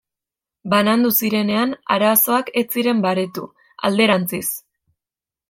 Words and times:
Banandu 0.73 1.11
zirenean, 1.17 1.75
arazoak 1.97 2.49
ez 2.63 2.65
ziren 2.77 3.05
baretu; 3.05 3.45
alderantziz. 3.91 4.45